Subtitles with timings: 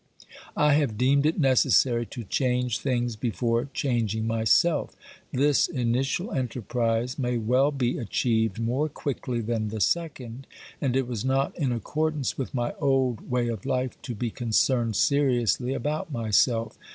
[0.57, 4.95] I have deemed it necessary to change things before changing myself.
[5.31, 10.47] This initial enterprise may well be achieved more quickly than the second,
[10.81, 14.95] and it was not in accordance with my old way of life to be concerned
[14.95, 16.79] seriously about myself.